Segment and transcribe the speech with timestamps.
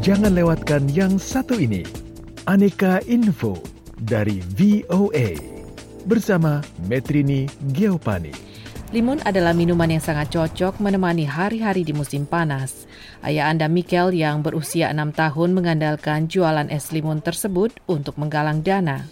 [0.00, 1.84] Jangan lewatkan yang satu ini.
[2.48, 3.60] Aneka Info
[4.00, 5.36] dari VOA
[6.08, 7.44] bersama Metrini
[7.76, 8.32] Geopani.
[8.96, 12.88] Limun adalah minuman yang sangat cocok menemani hari-hari di musim panas.
[13.20, 19.04] Ayah Anda Mikel yang berusia enam tahun mengandalkan jualan es limun tersebut untuk menggalang dana.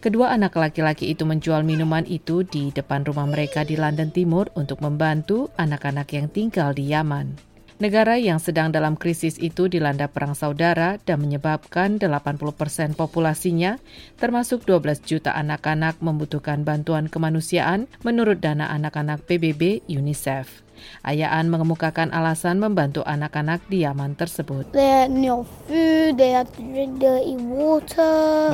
[0.00, 4.80] Kedua anak laki-laki itu menjual minuman itu di depan rumah mereka di London Timur untuk
[4.80, 7.51] membantu anak-anak yang tinggal di Yaman.
[7.82, 13.74] Negara yang sedang dalam krisis itu dilanda perang saudara dan menyebabkan 80 persen populasinya,
[14.22, 20.62] termasuk 12 juta anak-anak membutuhkan bantuan kemanusiaan menurut dana anak-anak PBB UNICEF.
[21.02, 24.78] Ayaan mengemukakan alasan membantu anak-anak di Yaman tersebut.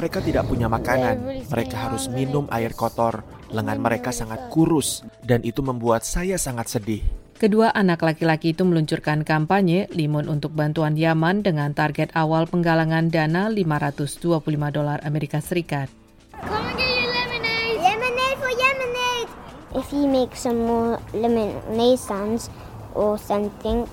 [0.00, 1.16] Mereka tidak punya makanan,
[1.52, 3.20] mereka harus minum air kotor,
[3.52, 7.17] lengan mereka sangat kurus, dan itu membuat saya sangat sedih.
[7.38, 13.46] Kedua anak laki-laki itu meluncurkan kampanye Limun untuk bantuan Yaman dengan target awal penggalangan dana
[13.46, 14.42] 525
[14.74, 15.86] dolar Amerika Serikat.
[16.34, 17.78] Come and get your lemonade.
[17.78, 19.30] Lemonade for lemonade.
[19.70, 22.50] If you make some more lemonade stands
[22.98, 23.86] or something,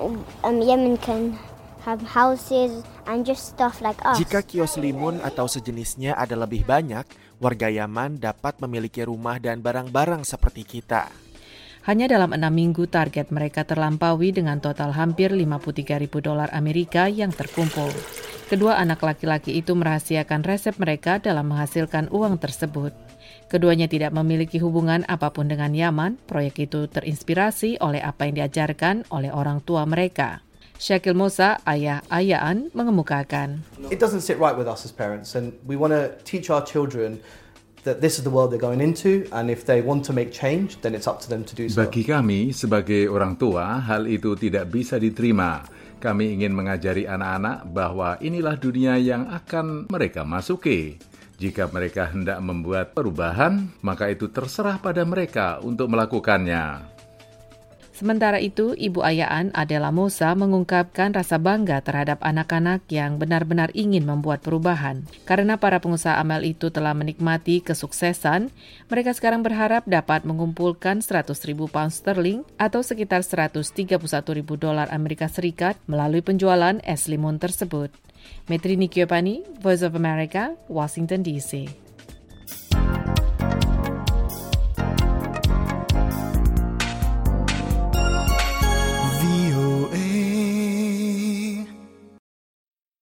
[0.00, 1.36] um, Yemen can
[1.84, 4.16] have houses and just stuff like us.
[4.16, 7.04] Jika kios limun atau sejenisnya ada lebih banyak,
[7.44, 11.25] warga Yaman dapat memiliki rumah dan barang-barang seperti kita.
[11.86, 17.30] Hanya dalam enam minggu target mereka terlampaui dengan total hampir 53 ribu dolar Amerika yang
[17.30, 17.94] terkumpul.
[18.50, 22.90] Kedua anak laki-laki itu merahasiakan resep mereka dalam menghasilkan uang tersebut.
[23.46, 26.18] Keduanya tidak memiliki hubungan apa pun dengan Yaman.
[26.26, 30.42] Proyek itu terinspirasi oleh apa yang diajarkan oleh orang tua mereka.
[30.82, 33.62] Syakil Musa, ayah Ayaan, mengemukakan.
[33.94, 37.22] It doesn't sit right with us as parents and we want to teach our children
[37.86, 40.76] that this is the world they're going into and if they want to make change
[40.82, 41.86] then it's up to them to do so.
[41.86, 45.62] Bagi kami sebagai orang tua hal itu tidak bisa diterima.
[46.02, 51.00] Kami ingin mengajari anak-anak bahwa inilah dunia yang akan mereka masuki.
[51.36, 56.95] Jika mereka hendak membuat perubahan, maka itu terserah pada mereka untuk melakukannya.
[57.96, 64.44] Sementara itu, Ibu Ayaan Adela Mosa mengungkapkan rasa bangga terhadap anak-anak yang benar-benar ingin membuat
[64.44, 65.08] perubahan.
[65.24, 68.52] Karena para pengusaha amal itu telah menikmati kesuksesan,
[68.92, 73.64] mereka sekarang berharap dapat mengumpulkan 100 ribu pound sterling atau sekitar 131
[74.36, 77.88] ribu dolar Amerika Serikat melalui penjualan es limun tersebut.
[78.44, 81.85] Metri Nikiopani, Voice of America, Washington DC.